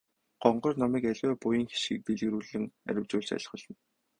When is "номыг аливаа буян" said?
0.81-1.67